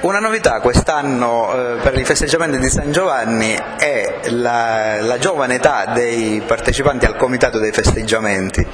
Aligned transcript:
Una 0.00 0.20
novità 0.20 0.60
quest'anno 0.60 1.52
eh, 1.52 1.80
per 1.82 1.98
i 1.98 2.04
festeggiamenti 2.04 2.58
di 2.58 2.68
San 2.68 2.92
Giovanni 2.92 3.58
è 3.78 4.20
la, 4.30 5.02
la 5.02 5.18
giovane 5.18 5.56
età 5.56 5.86
dei 5.86 6.40
partecipanti 6.46 7.04
al 7.04 7.16
comitato 7.16 7.58
dei 7.58 7.72
festeggiamenti. 7.72 8.64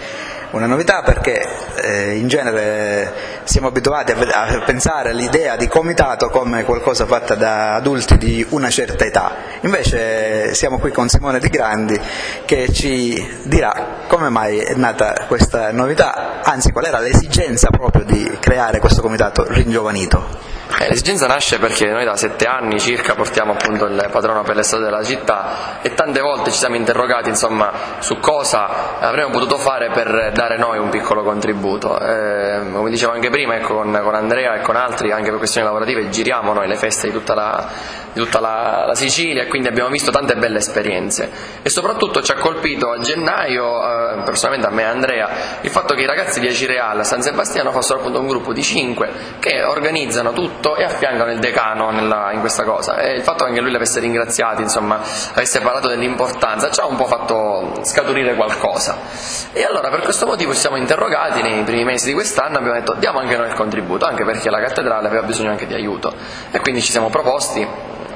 Una 0.51 0.67
novità 0.67 1.01
perché 1.01 1.43
eh, 1.77 2.17
in 2.17 2.29
genere 2.29 3.41
siamo 3.45 3.69
abituati 3.69 4.13
a, 4.13 4.19
a 4.19 4.61
pensare 4.67 5.11
all'idea 5.11 5.57
di 5.57 5.67
comitato 5.67 6.29
come 6.29 6.63
qualcosa 6.65 7.07
fatta 7.07 7.35
da 7.35 7.75
adulti 7.77 8.19
di 8.19 8.47
una 8.51 8.69
certa 8.69 9.07
età. 9.07 9.35
Invece 9.63 10.53
siamo 10.55 10.79
qui 10.79 10.93
con 10.93 11.09
Simone 11.09 11.39
Di 11.39 11.49
Grandi 11.49 11.99
che 12.45 12.71
ci 12.71 13.41
dirà 13.45 14.03
come 14.09 14.29
mai 14.29 14.59
è 14.59 14.75
nata 14.75 15.25
questa 15.27 15.73
novità, 15.73 16.43
anzi 16.43 16.71
qual 16.71 16.85
era 16.85 16.99
l'esigenza 16.99 17.71
proprio 17.71 18.05
di 18.05 18.37
creare 18.41 18.79
questo 18.79 19.01
comitato 19.01 19.47
ringiovanito. 19.49 20.44
Eh, 20.81 20.89
l'esigenza 20.89 21.27
nasce 21.29 21.59
perché 21.59 21.87
noi 21.87 22.05
da 22.05 22.17
sette 22.17 22.47
anni 22.47 22.81
circa 22.81 23.15
portiamo 23.15 23.53
appunto 23.53 23.85
il 23.85 24.09
patrono 24.11 24.43
per 24.43 24.57
l'estate 24.57 24.83
della 24.83 25.05
città 25.05 25.81
e 25.81 25.95
tante 25.95 26.21
volte 26.21 26.51
ci 26.51 26.59
siamo 26.59 26.75
interrogati 26.75 27.29
insomma, 27.29 27.71
su 28.01 28.19
cosa 28.19 28.99
avremmo 28.99 29.31
potuto 29.31 29.57
fare 29.57 29.91
per 29.91 30.33
dare 30.35 30.59
noi 30.59 30.79
un 30.79 30.89
piccolo 30.89 31.23
contributo. 31.23 31.99
Eh, 32.01 32.73
come 32.73 32.91
dicevo 32.91 33.13
anche 33.13 33.31
prima, 33.31 33.55
ecco, 33.55 33.75
con, 33.75 34.01
con, 34.03 34.15
Andrea 34.15 34.57
e 34.57 34.63
con 34.63 34.75
altri, 34.75 35.13
anche 35.13 35.31
per 35.31 35.39
questioni 35.39 35.67
lavorative, 35.67 36.09
giriamo 36.09 36.53
noi 36.53 36.67
le 36.67 36.77
feste 36.77 37.07
di 37.07 37.13
tutta, 37.13 37.35
la, 37.35 37.69
di 38.15 38.21
tutta 38.21 38.41
la, 38.41 38.85
la, 38.87 38.95
Sicilia 38.95 39.43
e 39.43 39.47
quindi 39.49 39.69
abbiamo 39.69 39.91
visto 39.91 40.11
tante 40.11 40.37
belle 40.37 40.59
esperienze. 40.59 41.31
E 41.63 41.69
soprattutto 41.69 42.23
ci 42.23 42.31
ha 42.31 42.37
colpito 42.37 42.91
a 42.91 42.99
gennaio, 43.01 43.83
eh, 43.83 44.23
personalmente 44.23 44.69
a 44.69 44.71
me 44.71 44.83
e 44.83 44.87
Andrea, 44.87 45.29
il 45.61 45.71
fatto 45.71 45.95
che 45.95 46.03
i 46.03 46.07
ragazzi 46.07 46.39
di 46.39 46.47
Acireal 46.47 47.01
a 47.01 47.05
San 47.05 47.23
Sebastiano 47.23 47.73
fossero 47.73 47.99
appunto 47.99 48.21
un 48.21 48.29
gruppo 48.29 48.53
di 48.53 48.63
cinque 48.63 49.11
che 49.41 49.63
organizzano 49.65 50.33
tutto 50.33 50.77
e 50.77 50.85
affiancano 50.85 51.33
il 51.33 51.41
decano 51.41 51.91
nella, 51.91 52.31
in 52.33 52.41
questa 52.41 52.63
cosa. 52.63 52.99
E 52.99 53.15
il 53.15 53.23
fatto 53.23 53.43
che 53.43 53.51
anche 53.51 53.61
lui 53.61 53.71
li 53.71 53.77
avesse 53.77 53.99
ringraziati, 53.99 54.63
insomma, 54.63 55.01
avesse 55.33 55.61
parlato 55.61 55.89
dell'importanza, 55.89 56.71
ci 56.71 56.81
ha 56.81 56.87
un 56.87 56.97
po' 56.97 57.07
fatto 57.07 57.81
scaturire 57.83 58.35
qualcosa. 58.37 58.97
E 59.53 59.65
allora 59.65 59.91
per 59.91 60.01
questo 60.03 60.25
motivo 60.27 60.53
ci 60.53 60.61
siamo 60.61 60.77
interrogati 60.77 61.43
nei 61.43 61.65
primi 61.65 61.85
mesi 61.85 62.07
di 62.07 62.13
quest'anno, 62.13 62.59
abbiamo 62.59 62.79
detto 62.79 62.95
diamo 62.95 63.19
anche 63.19 63.37
noi 63.37 63.49
il 63.49 63.55
contributo, 63.55 64.05
anche 64.05 64.25
perché 64.25 64.51
la 64.51 64.61
cattedrale 64.61 65.09
aveva 65.09 65.23
bisogno 65.23 65.51
anche 65.51 65.67
di 65.67 65.75
aiuto. 65.75 66.15
E 66.53 66.61
quindi 66.61 66.81
ci 66.81 66.93
siamo 66.93 67.11
proposti 67.11 67.67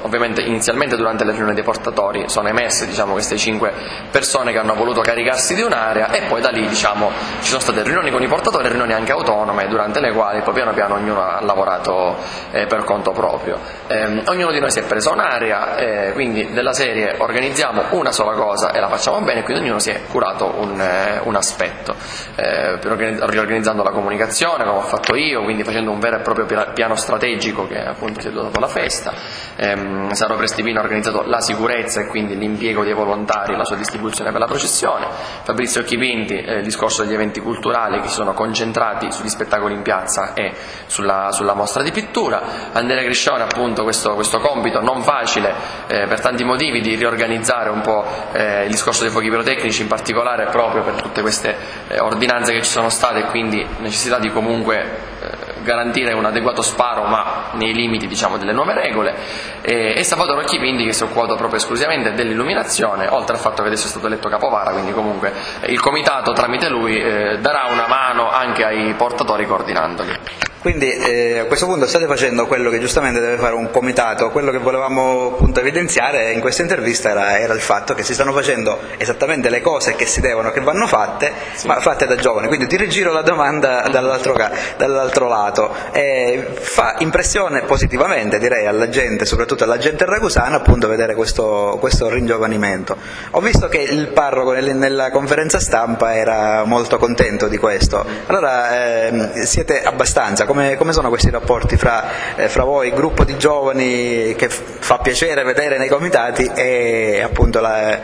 ovviamente 0.01 0.41
inizialmente 0.41 0.95
durante 0.95 1.23
le 1.23 1.31
riunioni 1.31 1.55
dei 1.55 1.63
portatori 1.63 2.25
sono 2.27 2.47
emerse 2.47 2.87
diciamo, 2.87 3.13
queste 3.13 3.37
cinque 3.37 3.73
persone 4.11 4.51
che 4.51 4.57
hanno 4.57 4.73
voluto 4.73 5.01
caricarsi 5.01 5.55
di 5.55 5.61
un'area 5.61 6.11
e 6.11 6.23
poi 6.23 6.41
da 6.41 6.49
lì 6.49 6.67
diciamo, 6.67 7.11
ci 7.41 7.47
sono 7.47 7.59
state 7.59 7.83
riunioni 7.83 8.11
con 8.11 8.21
i 8.21 8.27
portatori 8.27 8.65
e 8.65 8.69
riunioni 8.69 8.93
anche 8.93 9.11
autonome 9.11 9.67
durante 9.67 9.99
le 9.99 10.11
quali 10.11 10.41
poi 10.41 10.53
piano 10.53 10.73
piano 10.73 10.95
ognuno 10.95 11.21
ha 11.21 11.41
lavorato 11.41 12.17
eh, 12.51 12.65
per 12.65 12.83
conto 12.83 13.11
proprio. 13.11 13.57
Eh, 13.87 14.23
ognuno 14.25 14.51
di 14.51 14.59
noi 14.59 14.71
si 14.71 14.79
è 14.79 14.83
preso 14.83 15.11
un'area, 15.11 15.77
eh, 15.77 16.11
quindi 16.13 16.51
della 16.51 16.73
serie 16.73 17.15
organizziamo 17.17 17.83
una 17.91 18.11
sola 18.11 18.33
cosa 18.33 18.71
e 18.71 18.79
la 18.79 18.87
facciamo 18.87 19.19
bene, 19.21 19.43
quindi 19.43 19.63
ognuno 19.63 19.79
si 19.79 19.89
è 19.89 20.01
curato 20.09 20.53
un, 20.57 20.79
eh, 20.79 21.19
un 21.23 21.35
aspetto, 21.35 21.95
eh, 22.35 22.77
riorganizzando 22.81 23.83
la 23.83 23.91
comunicazione 23.91 24.63
come 24.63 24.77
ho 24.77 24.81
fatto 24.81 25.15
io, 25.15 25.43
quindi 25.43 25.63
facendo 25.63 25.91
un 25.91 25.99
vero 25.99 26.17
e 26.17 26.19
proprio 26.19 26.45
piano 26.73 26.95
strategico 26.95 27.67
che 27.67 27.79
appunto 27.79 28.21
si 28.21 28.27
è 28.27 28.31
dotato 28.31 28.57
alla 28.57 28.67
festa. 28.67 29.13
Ehm, 29.55 29.88
ehm, 29.89 30.11
Saro 30.11 30.35
Prestipino 30.35 30.79
ha 30.79 30.83
organizzato 30.83 31.23
la 31.23 31.41
sicurezza 31.41 32.01
e 32.01 32.07
quindi 32.07 32.37
l'impiego 32.37 32.83
dei 32.83 32.93
volontari 32.93 33.53
e 33.53 33.57
la 33.57 33.65
sua 33.65 33.75
distribuzione 33.75 34.31
per 34.31 34.39
la 34.39 34.45
processione, 34.45 35.07
Fabrizio 35.43 35.83
Chipinti 35.83 36.35
eh, 36.35 36.57
il 36.57 36.63
discorso 36.63 37.03
degli 37.03 37.13
eventi 37.13 37.39
culturali 37.39 37.99
che 38.01 38.07
si 38.07 38.13
sono 38.13 38.33
concentrati 38.33 39.11
sugli 39.11 39.29
spettacoli 39.29 39.73
in 39.73 39.81
piazza 39.81 40.33
e 40.33 40.53
sulla, 40.85 41.31
sulla 41.31 41.53
mostra 41.53 41.83
di 41.83 41.91
pittura, 41.91 42.71
Andrea 42.71 43.01
Griscione 43.03 43.43
appunto 43.43 43.83
questo, 43.83 44.13
questo 44.13 44.39
compito 44.39 44.81
non 44.81 45.01
facile 45.01 45.53
eh, 45.87 46.05
per 46.07 46.19
tanti 46.21 46.43
motivi 46.43 46.81
di 46.81 46.95
riorganizzare 46.95 47.69
un 47.69 47.81
po' 47.81 48.05
eh, 48.31 48.65
il 48.65 48.71
discorso 48.71 49.01
dei 49.01 49.11
fuochi 49.11 49.29
pirotecnici 49.29 49.81
in 49.81 49.87
particolare 49.87 50.45
proprio 50.45 50.83
per 50.83 51.01
tutte 51.01 51.21
queste 51.21 51.55
eh, 51.87 51.99
ordinanze 51.99 52.53
che 52.53 52.61
ci 52.61 52.71
sono 52.71 52.89
state 52.89 53.19
e 53.19 53.23
quindi 53.25 53.65
necessità 53.79 54.19
di 54.19 54.29
comunque 54.29 54.81
eh, 55.21 55.48
garantire 55.69 56.13
un 56.13 56.25
adeguato 56.25 56.63
sparo 56.63 57.03
ma 57.03 57.51
nei 57.53 57.73
limiti 57.73 58.07
diciamo, 58.07 58.37
delle 58.37 58.53
nuove 58.53 58.73
regole 58.73 59.13
e, 59.61 59.93
e 59.95 60.03
Salvatore 60.03 60.41
Occhipindi 60.41 60.83
che 60.83 60.93
si 60.93 61.03
è 61.03 61.05
occupato 61.05 61.35
proprio 61.35 61.59
esclusivamente 61.59 62.13
dell'illuminazione 62.13 63.07
oltre 63.07 63.35
al 63.35 63.41
fatto 63.41 63.61
che 63.61 63.67
adesso 63.67 63.85
è 63.85 63.89
stato 63.89 64.07
eletto 64.07 64.29
capovara 64.29 64.71
quindi 64.71 64.91
comunque 64.91 65.31
il 65.67 65.79
comitato 65.79 66.33
tramite 66.33 66.69
lui 66.69 66.99
eh, 66.99 67.37
darà 67.39 67.67
una 67.71 67.85
mano 67.87 68.31
anche 68.31 68.65
ai 68.65 68.93
portatori 68.95 69.45
coordinandoli. 69.45 70.17
Quindi 70.61 70.91
eh, 70.91 71.39
a 71.39 71.45
questo 71.45 71.67
punto 71.67 71.87
state 71.87 72.05
facendo 72.05 72.45
quello 72.45 72.69
che 72.69 72.79
giustamente 72.79 73.21
deve 73.21 73.37
fare 73.37 73.55
un 73.55 73.71
comitato, 73.71 74.29
quello 74.29 74.51
che 74.51 74.57
volevamo 74.57 75.27
appunto 75.33 75.61
evidenziare 75.61 76.33
in 76.33 76.41
questa 76.41 76.63
intervista 76.63 77.09
era, 77.09 77.39
era, 77.39 77.53
il 77.53 77.61
fatto 77.61 77.93
che 77.93 78.03
si 78.03 78.13
stanno 78.13 78.33
facendo 78.33 78.77
esattamente 78.97 79.49
le 79.49 79.61
cose 79.61 79.95
che 79.95 80.05
si 80.05 80.19
devono, 80.19 80.51
che 80.51 80.59
vanno 80.59 80.85
fatte, 80.85 81.31
sì. 81.53 81.65
ma 81.65 81.79
fatte 81.79 82.07
da 82.07 82.17
giovani. 82.17 82.47
Quindi 82.47 82.67
ti 82.67 82.75
rigiro 82.75 83.13
la 83.13 83.21
domanda 83.21 83.87
dall'altro, 83.89 84.35
dall'altro 84.75 85.29
lato. 85.29 85.73
Eh, 85.93 86.47
fa 86.59 86.95
impressione 86.99 87.61
positivamente 87.61 88.37
direi 88.37 88.65
alla 88.65 88.89
gente, 88.89 89.23
soprattutto 89.23 89.63
alla 89.63 89.77
gente 89.77 90.03
ragusana, 90.03 90.57
appunto 90.57 90.89
vedere 90.89 91.15
questo, 91.15 91.77
questo 91.79 92.09
ringiovanimento. 92.09 92.97
Ho 93.31 93.39
visto 93.39 93.69
che 93.69 93.77
il 93.77 94.09
parroco 94.09 94.51
nella 94.51 95.09
conferenza 95.09 95.57
stampa 95.59 96.15
era 96.15 96.65
molto 96.65 96.97
contento 96.97 97.47
di 97.47 97.57
questo. 97.57 98.05
Allora 98.25 99.07
eh, 99.07 99.45
siete 99.45 99.83
abbastanza 99.83 100.47
come, 100.49 100.77
come 100.77 100.93
sono 100.93 101.09
questi 101.09 101.29
rapporti 101.29 101.77
fra, 101.77 102.35
eh, 102.35 102.49
fra, 102.49 102.63
voi, 102.63 102.89
gruppo 102.89 103.23
di 103.23 103.37
giovani 103.37 104.33
che 104.35 104.49
fa 104.49 104.97
piacere 104.97 105.43
vedere 105.43 105.77
nei 105.77 105.87
comitati 105.87 106.49
e 106.55 107.21
appunto 107.23 107.59
la, 107.59 107.99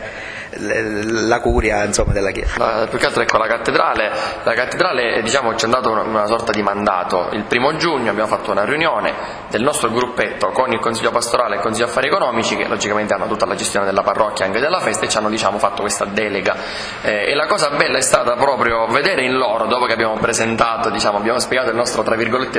la 0.58 1.40
curia 1.40 1.84
insomma, 1.84 2.12
della 2.12 2.30
Chiesa. 2.30 2.54
La, 2.58 2.86
più 2.88 2.98
che 2.98 3.06
altro 3.06 3.22
ecco 3.22 3.38
la 3.38 3.46
cattedrale, 3.46 4.10
la 4.42 4.54
cattedrale 4.54 5.22
diciamo, 5.22 5.54
ci 5.56 5.64
ha 5.64 5.68
dato 5.68 5.90
una, 5.90 6.02
una, 6.02 6.26
sorta 6.26 6.52
di 6.52 6.62
mandato. 6.62 7.28
Il 7.32 7.44
primo 7.44 7.76
giugno 7.76 8.10
abbiamo 8.10 8.28
fatto 8.28 8.50
una 8.50 8.64
riunione 8.64 9.14
del 9.50 9.62
nostro 9.62 9.90
gruppetto 9.90 10.48
con 10.48 10.72
il 10.72 10.80
Consiglio 10.80 11.10
pastorale 11.10 11.54
e 11.54 11.56
il 11.56 11.62
Consiglio 11.62 11.86
affari 11.86 12.08
economici 12.08 12.56
che 12.56 12.66
logicamente 12.66 13.14
hanno 13.14 13.26
tutta 13.26 13.46
la 13.46 13.54
gestione 13.54 13.86
della 13.86 14.02
parrocchia 14.02 14.44
e 14.44 14.48
anche 14.48 14.60
della 14.60 14.80
festa 14.80 15.04
e 15.04 15.08
ci 15.08 15.16
hanno 15.16 15.28
diciamo, 15.28 15.58
fatto 15.58 15.82
questa 15.82 16.04
delega. 16.04 16.56
Eh, 17.02 17.30
e 17.30 17.34
la 17.34 17.46
cosa 17.46 17.70
bella 17.70 17.98
è 17.98 18.02
stata 18.02 18.34
proprio 18.34 18.86
vedere 18.86 19.24
in 19.24 19.36
loro, 19.36 19.66
dopo 19.66 19.86
che 19.86 19.92
abbiamo 19.92 20.14
presentato, 20.14 20.90
diciamo, 20.90 21.18
abbiamo 21.18 21.38
spiegato 21.38 21.70
il 21.70 21.76
nostro 21.76 22.02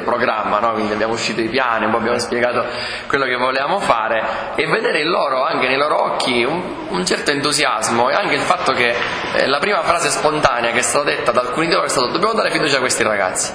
programma, 0.04 0.60
no? 0.60 0.74
quindi 0.74 0.94
abbiamo 0.94 1.14
uscito 1.14 1.42
i 1.42 1.50
piani, 1.50 1.86
un 1.86 1.92
po' 1.92 1.98
abbiamo 1.98 2.20
spiegato 2.20 2.66
quello 3.08 3.26
che 3.26 3.36
volevamo 3.36 3.80
fare 3.80 4.54
e 4.56 4.68
vedere 4.68 5.02
in 5.02 5.10
loro, 5.10 5.44
anche 5.44 5.68
nei 5.68 5.78
loro 5.78 6.04
occhi, 6.04 6.44
un, 6.44 6.88
un 6.90 7.06
certo 7.06 7.32
entusiasmo 7.32 7.87
entusiasmo 7.88 8.10
e 8.10 8.14
anche 8.14 8.36
il 8.36 8.42
fatto 8.42 8.74
che 8.74 8.96
eh, 9.34 9.48
la 9.48 9.60
prima 9.60 9.82
frase 9.84 10.10
spontanea 10.10 10.72
che 10.72 10.80
è 10.80 10.82
stata 10.82 11.06
detta 11.06 11.32
da 11.32 11.42
alcuni 11.42 11.68
di 11.68 11.74
loro 11.74 11.86
è 11.86 11.90
stata 11.90 12.08
dobbiamo 12.08 12.34
dare 12.34 12.52
fiducia 12.52 12.78
a 12.78 12.80
questi 12.80 13.04
ragazzi. 13.04 13.54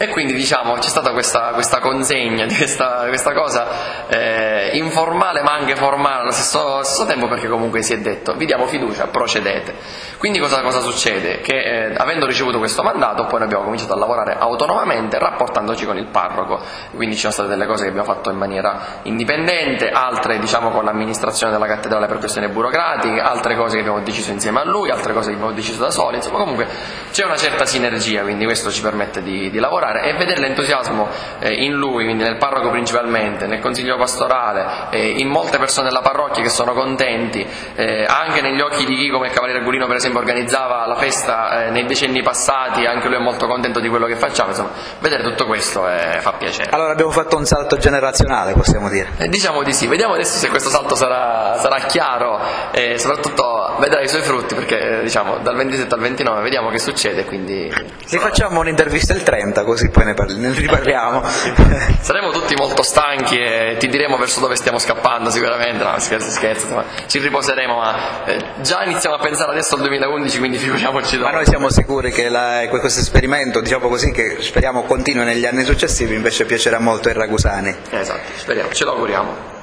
E 0.00 0.06
quindi 0.10 0.32
diciamo 0.32 0.74
c'è 0.74 0.88
stata 0.88 1.10
questa, 1.10 1.50
questa 1.54 1.80
consegna 1.80 2.46
questa, 2.46 3.06
questa 3.08 3.32
cosa 3.32 4.06
eh, 4.06 4.70
informale 4.74 5.42
ma 5.42 5.54
anche 5.54 5.74
formale 5.74 6.22
allo 6.22 6.30
stesso, 6.30 6.84
stesso, 6.84 7.04
tempo 7.04 7.26
perché 7.26 7.48
comunque 7.48 7.82
si 7.82 7.94
è 7.94 7.98
detto 7.98 8.34
vi 8.34 8.46
diamo 8.46 8.66
fiducia, 8.66 9.08
procedete. 9.08 9.74
Quindi 10.18 10.38
cosa, 10.38 10.62
cosa 10.62 10.78
succede? 10.78 11.40
Che 11.40 11.52
eh, 11.52 11.94
avendo 11.96 12.26
ricevuto 12.26 12.58
questo 12.58 12.84
mandato 12.84 13.24
poi 13.24 13.42
abbiamo 13.42 13.64
cominciato 13.64 13.92
a 13.92 13.96
lavorare 13.96 14.36
autonomamente 14.38 15.18
rapportandoci 15.18 15.84
con 15.84 15.98
il 15.98 16.06
parroco, 16.06 16.60
quindi 16.94 17.16
ci 17.16 17.22
sono 17.22 17.32
state 17.32 17.48
delle 17.48 17.66
cose 17.66 17.82
che 17.82 17.88
abbiamo 17.88 18.06
fatto 18.06 18.30
in 18.30 18.36
maniera 18.36 19.00
indipendente, 19.02 19.90
altre 19.90 20.38
diciamo 20.38 20.70
con 20.70 20.84
l'amministrazione 20.84 21.50
della 21.50 21.66
cattedrale 21.66 22.06
per 22.06 22.18
questioni 22.18 22.46
burocratiche, 22.46 23.18
altre 23.18 23.56
cose 23.56 23.74
che 23.74 23.80
abbiamo 23.80 24.00
deciso 24.00 24.30
insieme 24.30 24.60
a 24.60 24.64
lui, 24.64 24.90
altre 24.90 25.12
cose 25.12 25.30
che 25.30 25.34
abbiamo 25.34 25.52
deciso 25.52 25.80
da 25.80 25.90
soli, 25.90 26.16
insomma 26.16 26.38
comunque 26.38 26.68
c'è 27.10 27.24
una 27.24 27.36
certa 27.36 27.64
sinergia, 27.64 28.22
quindi 28.22 28.44
questo 28.44 28.70
ci 28.70 28.80
permette 28.80 29.22
di, 29.24 29.50
di 29.50 29.58
lavorare 29.58 29.87
lavorare 29.88 30.02
e 30.08 30.12
vedere 30.14 30.40
l'entusiasmo 30.40 31.08
eh, 31.40 31.64
in 31.64 31.72
lui, 31.72 32.04
quindi 32.04 32.22
nel 32.22 32.36
parroco 32.36 32.70
principalmente, 32.70 33.46
nel 33.46 33.60
consiglio 33.60 33.96
pastorale, 33.96 34.88
eh, 34.90 35.08
in 35.18 35.28
molte 35.28 35.58
persone 35.58 35.88
della 35.88 36.00
parrocchia 36.00 36.42
che 36.42 36.48
sono 36.48 36.72
contenti, 36.72 37.46
eh, 37.74 38.04
anche 38.04 38.40
negli 38.40 38.60
occhi 38.60 38.84
di 38.84 38.96
chi 38.96 39.10
come 39.10 39.28
il 39.28 39.32
Cavaliere 39.32 39.62
Gulino 39.62 39.86
per 39.86 39.96
esempio 39.96 40.20
organizzava 40.20 40.86
la 40.86 40.96
festa 40.96 41.70
nei 41.70 41.86
decenni 41.86 42.22
passati, 42.22 42.84
anche 42.84 43.08
lui 43.08 43.16
è 43.16 43.20
molto 43.20 43.46
contento 43.46 43.80
di 43.80 43.88
quello 43.88 44.06
che 44.06 44.16
facciamo, 44.16 44.50
insomma, 44.50 44.70
vedere 45.00 45.22
tutto 45.22 45.46
questo 45.46 45.82
fa 45.82 46.32
piacere. 46.32 46.70
Allora 46.70 46.92
abbiamo 46.92 47.10
fatto 47.10 47.36
un 47.36 47.44
salto 47.44 47.76
generazionale, 47.76 48.52
possiamo 48.52 48.88
dire. 48.88 49.10
Diciamo 49.28 49.62
di 49.62 49.72
sì, 49.72 49.86
vediamo 49.86 50.14
adesso 50.14 50.38
se 50.38 50.48
questo 50.48 50.68
salto 50.68 50.94
sarà, 50.94 51.56
sarà 51.58 51.80
chiaro 51.80 52.40
e 52.72 52.98
soprattutto 52.98 53.57
vedrà 53.78 54.00
i 54.00 54.08
suoi 54.08 54.22
frutti 54.22 54.54
perché 54.54 55.00
diciamo 55.02 55.38
dal 55.38 55.56
27 55.56 55.94
al 55.94 56.00
29 56.00 56.42
vediamo 56.42 56.70
che 56.70 56.78
succede. 56.78 57.24
Quindi... 57.24 57.72
Rifacciamo 58.10 58.60
un'intervista 58.60 59.14
il 59.14 59.22
30 59.22 59.64
così 59.64 59.88
poi 59.90 60.04
ne, 60.04 60.14
parli, 60.14 60.38
ne 60.38 60.52
riparliamo. 60.52 61.22
Saremo 62.00 62.30
tutti 62.30 62.54
molto 62.54 62.82
stanchi 62.82 63.38
e 63.38 63.76
ti 63.78 63.88
diremo 63.88 64.16
verso 64.16 64.40
dove 64.40 64.56
stiamo 64.56 64.78
scappando 64.78 65.30
sicuramente, 65.30 65.84
no 65.84 65.98
scherzo 65.98 66.30
scherzo, 66.30 66.74
ma 66.74 66.84
ci 67.06 67.18
riposeremo, 67.18 67.76
ma 67.76 68.24
eh, 68.24 68.44
già 68.60 68.82
iniziamo 68.84 69.16
a 69.16 69.18
pensare 69.18 69.50
adesso 69.50 69.74
al 69.74 69.80
2011, 69.82 70.38
quindi 70.38 70.58
figuriamoci 70.58 71.16
dopo. 71.16 71.30
Ma 71.30 71.36
noi 71.36 71.46
siamo 71.46 71.70
sicuri 71.70 72.10
che 72.10 72.28
la, 72.28 72.66
questo 72.68 73.00
esperimento, 73.00 73.60
diciamo 73.60 73.88
così, 73.88 74.10
che 74.10 74.38
speriamo 74.40 74.82
continui 74.82 75.24
negli 75.24 75.46
anni 75.46 75.64
successivi, 75.64 76.14
invece 76.14 76.44
piacerà 76.44 76.78
molto 76.78 77.08
ai 77.08 77.14
ragusani. 77.14 77.74
Esatto, 77.90 78.30
speriamo, 78.36 78.72
ce 78.72 78.84
lo 78.84 78.92
auguriamo. 78.92 79.56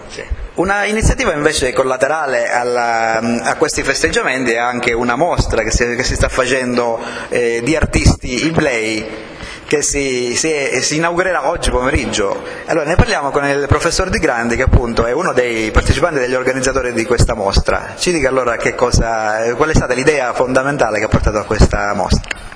Una 0.55 0.85
iniziativa 0.85 1.33
invece 1.33 1.73
collaterale 1.73 2.49
alla, 2.49 3.19
a 3.43 3.55
questi 3.57 3.83
festeggiamenti 3.83 4.51
è 4.51 4.57
anche 4.57 4.93
una 4.93 5.17
mostra 5.17 5.63
che 5.63 5.71
si, 5.71 5.95
che 5.95 6.03
si 6.03 6.15
sta 6.15 6.29
facendo 6.29 6.97
eh, 7.27 7.59
di 7.61 7.75
artisti 7.75 8.45
Iblei 8.45 9.23
che 9.65 9.81
si, 9.81 10.33
si, 10.35 10.53
si, 10.81 10.95
inaugurerà 10.95 11.49
oggi 11.49 11.71
pomeriggio. 11.71 12.41
Allora 12.67 12.85
ne 12.85 12.95
parliamo 12.95 13.31
con 13.31 13.43
il 13.43 13.65
professor 13.67 14.09
Di 14.09 14.19
Grandi 14.19 14.55
che 14.55 14.61
appunto 14.63 15.05
è 15.05 15.11
uno 15.11 15.33
dei 15.33 15.71
partecipanti 15.71 16.19
e 16.19 16.21
degli 16.21 16.35
organizzatori 16.35 16.93
di 16.93 17.03
questa 17.03 17.33
mostra. 17.33 17.95
Ci 17.97 18.13
dica 18.13 18.29
allora 18.29 18.57
cosa, 18.75 19.53
qual 19.55 19.69
è 19.69 19.75
stata 19.75 19.93
l'idea 19.93 20.33
fondamentale 20.33 20.99
che 20.99 21.05
ha 21.05 21.09
portato 21.09 21.37
a 21.37 21.43
questa 21.43 21.93
mostra. 21.93 22.54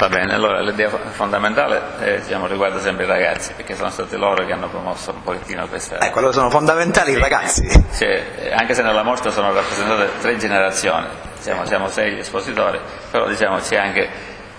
Va 0.00 0.08
bene, 0.08 0.32
allora 0.32 0.62
l'idea 0.62 0.88
fondamentale 0.88 1.82
eh, 2.00 2.20
diciamo, 2.22 2.46
riguarda 2.46 2.80
sempre 2.80 3.04
i 3.04 3.06
ragazzi, 3.06 3.52
perché 3.52 3.76
sono 3.76 3.90
stati 3.90 4.16
loro 4.16 4.46
che 4.46 4.52
hanno 4.52 4.66
promosso 4.70 5.10
un 5.12 5.22
pochettino 5.22 5.68
questa... 5.68 6.00
Ecco, 6.00 6.20
allora 6.20 6.32
sono 6.32 6.48
fondamentali 6.48 7.12
i 7.12 7.18
ragazzi. 7.18 7.68
Cioè, 7.92 8.50
anche 8.56 8.72
se 8.72 8.80
nella 8.80 9.02
mostra 9.02 9.30
sono 9.30 9.52
rappresentate 9.52 10.08
tre 10.22 10.38
generazioni, 10.38 11.06
diciamo, 11.36 11.66
siamo 11.66 11.88
sei 11.88 12.18
espositori, 12.18 12.80
però 13.10 13.28
diciamo, 13.28 13.58
c'è 13.58 13.76
anche 13.76 14.08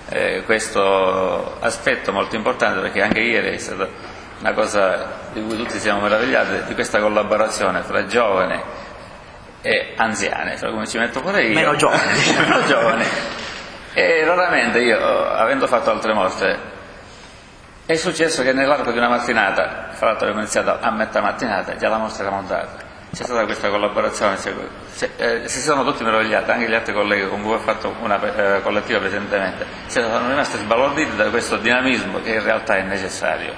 eh, 0.10 0.44
questo 0.46 1.58
aspetto 1.60 2.12
molto 2.12 2.36
importante, 2.36 2.80
perché 2.80 3.02
anche 3.02 3.22
ieri 3.22 3.56
è 3.56 3.58
stata 3.58 3.88
una 4.42 4.54
cosa 4.54 5.08
di 5.34 5.42
cui 5.42 5.58
tutti 5.58 5.80
siamo 5.80 6.02
meravigliati, 6.02 6.66
di 6.68 6.76
questa 6.76 7.00
collaborazione 7.00 7.82
fra 7.82 8.06
giovani 8.06 8.62
e 9.64 9.94
anziani, 9.96 10.56
fra 10.58 10.70
come 10.70 10.86
ci 10.86 11.00
metto 11.00 11.20
pure 11.20 11.46
io. 11.46 11.56
Meno 11.56 11.76
giovani. 11.76 12.12
Meno 12.38 12.64
giovani 12.68 13.06
e 13.94 14.24
raramente 14.24 14.80
io, 14.80 14.98
avendo 15.30 15.68
fatto 15.68 15.92
altre 15.92 16.14
mostre, 16.14 16.60
è 17.86 17.96
successo 17.96 18.42
che 18.44 18.54
nell'arco 18.54 18.92
di 18.92 18.98
una 18.98 19.10
mattinata, 19.10 19.90
fra 19.92 20.08
l'altro 20.08 20.26
abbiamo 20.26 20.42
iniziato 20.42 20.78
a 20.80 20.92
metà 20.92 21.22
mattinata, 21.22 21.76
già 21.76 21.90
la 21.90 21.98
mostra 21.98 22.26
era 22.26 22.36
montata. 22.36 22.90
C'è 23.14 23.24
stata 23.24 23.44
questa 23.44 23.70
collaborazione, 23.70 24.38
cioè, 24.38 25.10
eh, 25.18 25.48
si 25.50 25.60
sono 25.60 25.84
tutti 25.84 26.02
meravigliati, 26.02 26.50
anche 26.50 26.70
gli 26.70 26.74
altri 26.74 26.94
colleghi 26.94 27.28
con 27.28 27.42
cui 27.42 27.54
ho 27.54 27.60
fatto 27.60 27.94
una 28.00 28.58
eh, 28.58 28.62
collettiva 28.62 29.00
precedentemente, 29.00 29.66
sono 29.88 30.30
rimasti 30.30 30.58
sbalorditi 30.58 31.18
da 31.18 31.30
questo 31.30 31.58
dinamismo 31.58 32.22
che 32.22 32.36
in 32.36 32.44
realtà 32.44 32.78
è 32.78 32.84
necessario. 32.84 33.54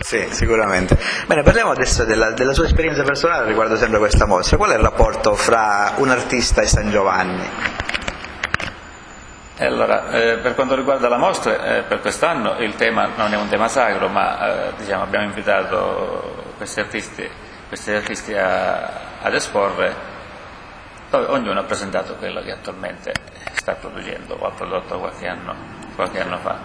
Sì, 0.00 0.26
sicuramente. 0.30 0.96
Bene, 1.26 1.42
parliamo 1.42 1.72
adesso 1.72 2.04
della, 2.04 2.30
della, 2.30 2.54
sua 2.54 2.64
esperienza 2.64 3.02
personale 3.02 3.46
riguardo 3.46 3.76
sempre 3.76 3.98
questa 3.98 4.24
mostra. 4.26 4.56
Qual 4.56 4.70
è 4.70 4.74
il 4.74 4.80
rapporto 4.80 5.34
fra 5.34 5.92
un 5.96 6.08
artista 6.08 6.62
e 6.62 6.66
San 6.66 6.90
Giovanni? 6.90 7.69
Allora, 9.60 10.10
eh, 10.10 10.38
per 10.38 10.54
quanto 10.54 10.74
riguarda 10.74 11.06
la 11.10 11.18
mostra, 11.18 11.76
eh, 11.76 11.82
per 11.82 12.00
quest'anno 12.00 12.56
il 12.60 12.76
tema 12.76 13.10
non 13.16 13.34
è 13.34 13.36
un 13.36 13.46
tema 13.48 13.68
sacro, 13.68 14.08
ma 14.08 14.68
eh, 14.68 14.72
diciamo, 14.78 15.02
abbiamo 15.02 15.26
invitato 15.26 16.54
questi 16.56 16.80
artisti, 16.80 17.28
questi 17.68 17.90
artisti 17.90 18.34
a, 18.34 19.20
ad 19.20 19.34
esporre, 19.34 19.94
dove 21.10 21.26
ognuno 21.26 21.60
ha 21.60 21.64
presentato 21.64 22.14
quello 22.14 22.40
che 22.40 22.52
attualmente 22.52 23.12
sta 23.52 23.74
producendo 23.74 24.34
o 24.40 24.46
ha 24.46 24.50
prodotto 24.50 24.98
qualche 24.98 25.28
anno, 25.28 25.54
qualche 25.94 26.22
anno 26.22 26.38
fa. 26.38 26.58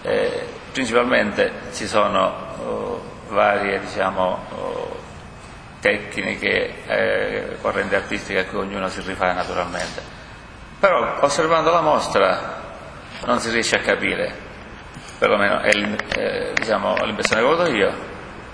Eh, 0.00 0.46
principalmente 0.72 1.52
ci 1.74 1.86
sono 1.86 2.32
oh, 2.64 3.02
varie 3.28 3.80
diciamo, 3.80 4.44
oh, 4.48 5.00
tecniche, 5.80 6.86
eh, 6.86 7.58
correnti 7.60 7.94
artistiche 7.94 8.38
a 8.38 8.44
cui 8.46 8.60
ognuno 8.60 8.88
si 8.88 9.02
rifà 9.02 9.34
naturalmente 9.34 10.16
però 10.78 11.18
osservando 11.20 11.70
la 11.70 11.80
mostra 11.80 12.56
non 13.24 13.40
si 13.40 13.50
riesce 13.50 13.76
a 13.76 13.80
capire, 13.80 14.32
perlomeno 15.18 15.60
è 15.60 15.72
eh, 16.16 16.52
diciamo, 16.54 16.96
l'impressione 17.04 17.42
che 17.42 17.48
ho 17.48 17.52
avuto 17.52 17.70
io, 17.70 17.92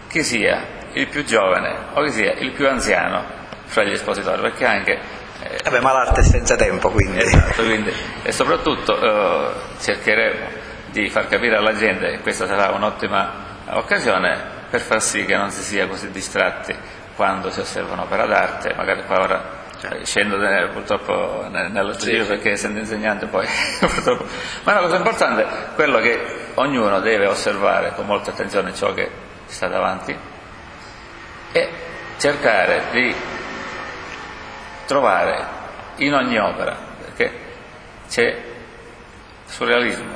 chi 0.08 0.22
sia 0.22 0.82
il 0.92 1.08
più 1.08 1.24
giovane 1.24 1.74
o 1.92 2.02
chi 2.02 2.10
sia 2.10 2.32
il 2.32 2.52
più 2.52 2.68
anziano 2.68 3.22
fra 3.66 3.84
gli 3.84 3.92
espositori, 3.92 4.40
perché 4.40 4.64
anche... 4.64 4.98
Eh, 5.42 5.60
Vabbè, 5.64 5.80
ma 5.80 5.92
l'arte 5.92 6.20
è 6.20 6.24
senza 6.24 6.56
tempo, 6.56 6.90
quindi. 6.90 7.20
Esatto, 7.20 7.62
quindi 7.64 7.92
e 8.22 8.32
soprattutto 8.32 8.98
eh, 8.98 9.52
cercheremo 9.80 10.62
di 10.90 11.10
far 11.10 11.28
capire 11.28 11.56
alla 11.56 11.74
gente 11.74 12.08
che 12.08 12.20
questa 12.20 12.46
sarà 12.46 12.72
un'ottima 12.72 13.32
occasione 13.70 14.52
per 14.70 14.80
far 14.80 15.02
sì 15.02 15.24
che 15.24 15.36
non 15.36 15.50
si 15.50 15.62
sia 15.62 15.88
così 15.88 16.10
distratti 16.10 16.74
quando 17.16 17.50
si 17.50 17.60
osserva 17.60 17.94
un'opera 17.94 18.26
d'arte, 18.26 18.74
magari 18.74 19.04
qua 19.04 19.20
ora 19.20 19.63
cioè, 19.80 20.04
scendo 20.04 20.36
purtroppo 20.72 21.46
nello 21.48 21.92
studio 21.92 22.22
sì, 22.22 22.28
perché 22.28 22.52
essendo 22.52 22.78
insegnante 22.78 23.26
poi 23.26 23.46
purtroppo. 23.80 24.24
Ma 24.62 24.72
una 24.72 24.80
cosa 24.80 24.96
importante 24.96 25.42
è 25.42 25.46
quello 25.74 26.00
che 26.00 26.20
ognuno 26.54 27.00
deve 27.00 27.26
osservare 27.26 27.92
con 27.94 28.06
molta 28.06 28.30
attenzione 28.30 28.74
ciò 28.74 28.92
che 28.94 29.10
sta 29.46 29.68
davanti 29.68 30.16
e 31.52 31.68
cercare 32.18 32.82
di 32.90 33.14
trovare 34.86 35.44
in 35.96 36.14
ogni 36.14 36.38
opera, 36.38 36.76
perché 37.00 37.32
c'è 38.08 38.42
surrealismo, 39.46 40.14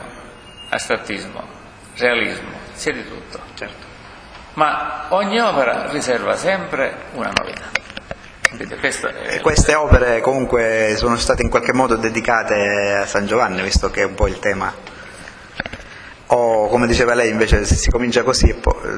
astrattismo, 0.70 1.46
realismo, 1.96 2.50
c'è 2.76 2.92
di 2.92 3.06
tutto, 3.06 3.40
certo. 3.54 3.86
ma 4.54 5.06
ogni 5.10 5.38
opera 5.40 5.90
riserva 5.90 6.36
sempre 6.36 7.06
una 7.12 7.30
novità. 7.36 7.77
Queste 9.42 9.74
opere 9.74 10.20
comunque 10.20 10.94
sono 10.96 11.16
state 11.16 11.42
in 11.42 11.50
qualche 11.50 11.74
modo 11.74 11.96
dedicate 11.96 12.98
a 13.02 13.06
San 13.06 13.26
Giovanni, 13.26 13.62
visto 13.62 13.90
che 13.90 14.02
è 14.02 14.04
un 14.04 14.14
po' 14.14 14.26
il 14.26 14.38
tema. 14.38 14.72
O 16.30 16.68
come 16.68 16.86
diceva 16.86 17.14
lei 17.14 17.30
invece 17.30 17.64
se 17.64 17.74
si 17.74 17.90
comincia 17.90 18.22
così, 18.22 18.54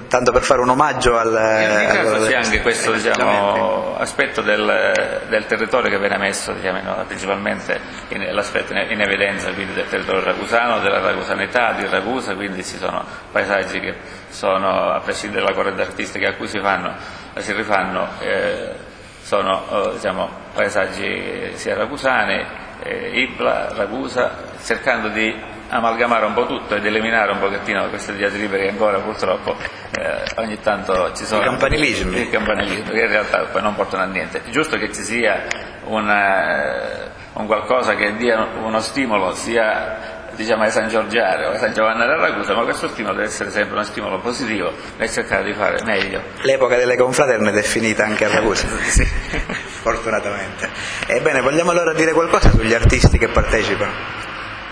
tanto 0.09 0.33
per 0.33 0.43
fare 0.43 0.61
un 0.61 0.69
omaggio 0.69 1.17
al... 1.17 1.33
Caso 1.33 2.27
c'è 2.27 2.35
anche 2.35 2.61
questo 2.61 2.91
diciamo, 2.91 3.97
aspetto 3.97 4.43
del, 4.43 5.23
del, 5.29 5.47
territorio 5.47 5.91
che 5.91 5.99
viene 6.01 6.19
messo 6.19 6.53
diciamo, 6.53 6.81
principalmente 7.07 7.79
in, 8.09 8.35
l'aspetto 8.35 8.73
in, 8.73 9.01
evidenza 9.01 9.53
quindi 9.53 9.75
del 9.75 9.89
territorio 9.89 10.25
ragusano, 10.25 10.81
della 10.81 10.99
ragusanità 10.99 11.73
di 11.75 11.87
Ragusa, 11.87 12.35
quindi 12.35 12.65
ci 12.65 12.77
sono 12.77 13.05
paesaggi 13.31 13.79
che 13.79 13.95
sono, 14.29 14.91
a 14.91 14.99
prescindere 14.99 15.45
dalla 15.45 15.55
corrente 15.55 15.83
artistica 15.83 16.31
a 16.31 16.35
cui 16.35 16.49
si, 16.49 16.59
fanno, 16.59 16.97
si 17.37 17.53
rifanno, 17.53 18.09
eh, 18.19 18.75
sono 19.23 19.63
eh, 19.71 19.93
diciamo, 19.95 20.29
paesaggi 20.55 21.53
sia 21.55 21.75
ragusani, 21.75 22.45
eh, 22.83 23.21
Ibla, 23.21 23.73
Ragusa, 23.75 24.31
cercando 24.63 25.09
di 25.09 25.59
amalgamare 25.71 26.27
un 26.27 26.35
po' 26.35 26.47
tutto 26.47 26.75
ed 26.75 26.85
eliminare 26.85 27.31
un 27.31 27.39
pochettino 27.39 27.89
queste 27.89 28.15
diatribe 28.15 28.59
che 28.59 28.69
ancora 28.71 28.99
purtroppo 28.99 29.57
eh, 29.97 30.23
ogni 30.37 30.59
tanto 30.61 31.13
ci 31.15 31.25
sono. 31.25 31.43
I 31.43 31.45
campanilismi. 31.45 32.21
Il 32.21 32.31
campanilismo, 32.31 32.91
che 32.91 33.01
in 33.01 33.09
realtà 33.09 33.45
poi 33.45 33.63
non 33.63 33.75
portano 33.75 34.03
a 34.03 34.07
niente. 34.07 34.43
È 34.45 34.51
giusto 34.51 34.77
che 34.77 34.93
ci 34.93 35.03
sia 35.03 35.45
una, 35.85 37.05
eh, 37.05 37.11
un 37.35 37.47
qualcosa 37.47 37.95
che 37.95 38.17
dia 38.17 38.49
uno 38.63 38.81
stimolo 38.81 39.33
sia 39.35 40.20
diciamo 40.41 40.63
ai 40.63 40.71
San 40.71 40.89
Giorgiare 40.89 41.45
o 41.45 41.51
ai 41.51 41.59
San 41.59 41.75
Giovanni 41.75 41.99
della 41.99 42.17
Ragusa, 42.17 42.55
ma 42.55 42.65
questo 42.65 42.89
stimolo 42.89 43.15
deve 43.15 43.27
essere 43.27 43.51
sempre 43.51 43.75
uno 43.75 43.85
stimolo 43.85 44.19
positivo 44.21 44.73
nel 44.97 45.11
cercare 45.11 45.45
di 45.45 45.53
fare 45.53 45.83
meglio. 45.85 46.23
L'epoca 46.43 46.77
delle 46.77 46.97
confraterne 46.97 47.53
è 47.53 47.63
finita 47.63 48.05
anche 48.05 48.25
a 48.25 48.29
Ragusa, 48.29 48.67
sì, 48.89 49.05
fortunatamente. 49.05 50.69
Ebbene, 51.07 51.43
vogliamo 51.43 51.73
allora 51.73 51.93
dire 51.93 52.13
qualcosa 52.13 52.51
sugli 52.51 52.73
artisti 52.73 53.19
che 53.19 53.29
partecipano? 53.29 53.93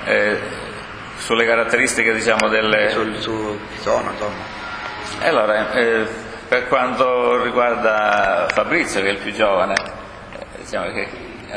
Eh, 0.04 0.38
sulle 1.18 1.44
caratteristiche 1.44 2.14
diciamo 2.14 2.48
delle... 2.48 2.88
Sul, 2.88 3.20
su 3.20 3.58
chi 3.68 3.80
sono, 3.82 4.10
insomma. 4.10 4.56
Allora, 5.20 5.72
eh, 5.72 6.06
per 6.48 6.66
quanto 6.68 7.42
riguarda 7.42 8.46
Fabrizio, 8.50 9.02
che 9.02 9.08
è 9.08 9.12
il 9.12 9.18
più 9.18 9.32
giovane, 9.32 9.74
eh, 9.74 10.62
diciamo 10.62 10.90
che 10.92 11.08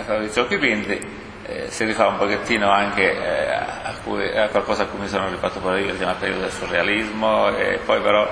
Fabrizio 0.05 0.47
Chipinti, 0.47 1.20
eh, 1.51 1.69
si 1.69 1.83
rifà 1.83 2.07
un 2.07 2.17
pochettino 2.17 2.69
anche 2.69 3.11
eh, 3.11 3.53
a, 3.53 3.93
cui, 4.03 4.25
a, 4.37 4.47
qualcosa 4.47 4.83
a 4.83 4.85
cui 4.85 4.99
mi 4.99 5.07
sono 5.07 5.29
rifatto 5.29 5.59
pure 5.59 5.81
io, 5.81 5.91
diciamo, 5.91 6.11
al 6.11 6.17
periodo 6.17 6.41
del 6.41 6.51
surrealismo 6.51 7.55
e 7.55 7.79
poi 7.83 8.01
però 8.01 8.27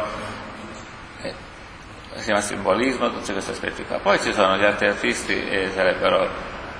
eh, 1.23 1.33
si 2.15 2.23
chiama 2.25 2.41
simbolismo, 2.41 3.11
tutti 3.11 3.31
questi 3.33 3.51
aspetti 3.51 3.83
qua. 3.83 3.99
Poi 3.99 4.19
ci 4.19 4.31
sono 4.31 4.57
gli 4.57 4.63
altri 4.63 4.87
artisti, 4.87 5.49
eh, 5.49 5.69
sarebbero 5.73 6.29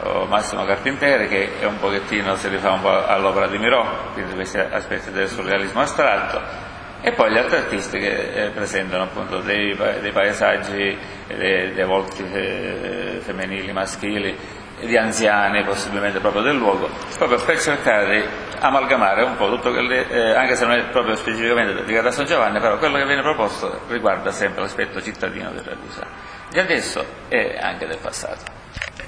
oh, 0.04 0.26
Massimo 0.26 0.66
Carpinteri 0.66 1.28
che 1.28 1.60
è 1.60 1.66
un 1.66 1.78
pochettino, 1.80 2.36
si 2.36 2.48
rifà 2.48 2.72
un 2.72 2.82
po' 2.82 3.06
all'opera 3.06 3.48
di 3.48 3.58
Miró, 3.58 4.12
quindi 4.14 4.34
questi 4.34 4.60
aspetti 4.60 5.12
del 5.12 5.28
surrealismo 5.28 5.82
astratto, 5.82 6.68
e 7.02 7.14
poi 7.14 7.32
gli 7.32 7.38
altri 7.38 7.58
artisti 7.58 7.98
che 7.98 8.46
eh, 8.46 8.50
presentano 8.50 9.04
appunto 9.04 9.40
dei, 9.40 9.76
dei 10.02 10.12
paesaggi, 10.12 10.98
dei, 11.28 11.74
dei 11.74 11.86
volti 11.86 12.26
eh, 12.32 13.20
femminili, 13.22 13.72
maschili, 13.72 14.38
di 14.82 14.98
anziani 14.98 15.64
possibilmente 15.64 16.20
proprio 16.20 16.42
del 16.42 16.56
luogo, 16.56 16.90
proprio 17.18 17.40
per 17.44 17.60
cercare 17.60 18.22
di 18.22 18.28
amalgamare 18.60 19.24
un 19.24 19.36
po' 19.36 19.50
tutto 19.50 19.72
quello, 19.72 19.94
eh, 19.94 20.36
anche 20.36 20.56
se 20.56 20.66
non 20.66 20.76
è 20.76 20.84
proprio 20.86 21.16
specificamente 21.16 21.84
di 21.84 21.98
a 21.98 22.12
San 22.12 22.26
Giovanni, 22.26 22.60
però 22.60 22.78
quello 22.78 22.98
che 22.98 23.06
viene 23.06 23.22
proposto 23.22 23.82
riguarda 23.88 24.32
sempre 24.32 24.62
l'aspetto 24.62 25.02
cittadino 25.02 25.52
del 25.52 25.64
Ragusa, 25.64 26.06
di 26.50 26.60
adesso 26.60 27.04
e 27.28 27.58
anche 27.60 27.88
del 27.88 27.98
passato. 28.00 28.44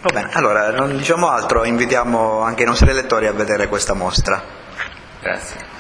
Va 0.01 0.10
bene, 0.13 0.30
allora 0.34 0.72
non 0.72 0.98
diciamo 0.98 1.30
altro, 1.30 1.63
invitiamo 1.63 2.42
anche 2.42 2.63
i 2.63 2.66
nostri 2.66 2.92
lettori 2.92 3.28
a 3.28 3.34
vedere 3.34 3.68
questa 3.68 3.94
mostra. 3.94 4.42
Grazie. 5.22 5.71